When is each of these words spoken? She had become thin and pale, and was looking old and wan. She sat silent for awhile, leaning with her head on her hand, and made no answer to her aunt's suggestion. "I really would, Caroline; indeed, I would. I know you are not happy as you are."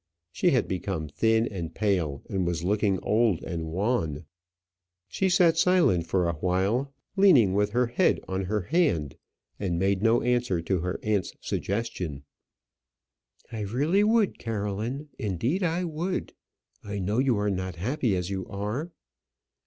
She 0.31 0.49
had 0.49 0.67
become 0.67 1.09
thin 1.09 1.45
and 1.47 1.75
pale, 1.75 2.23
and 2.27 2.43
was 2.43 2.63
looking 2.63 2.97
old 3.03 3.43
and 3.43 3.67
wan. 3.71 4.25
She 5.07 5.29
sat 5.29 5.59
silent 5.59 6.07
for 6.07 6.27
awhile, 6.27 6.91
leaning 7.15 7.53
with 7.53 7.69
her 7.73 7.85
head 7.85 8.19
on 8.27 8.45
her 8.45 8.61
hand, 8.61 9.15
and 9.59 9.77
made 9.77 10.01
no 10.01 10.23
answer 10.23 10.59
to 10.59 10.79
her 10.79 10.99
aunt's 11.03 11.33
suggestion. 11.39 12.23
"I 13.51 13.59
really 13.61 14.03
would, 14.03 14.39
Caroline; 14.39 15.09
indeed, 15.19 15.61
I 15.61 15.83
would. 15.83 16.33
I 16.83 16.97
know 16.97 17.19
you 17.19 17.37
are 17.37 17.51
not 17.51 17.75
happy 17.75 18.15
as 18.15 18.31
you 18.31 18.47
are." 18.47 18.91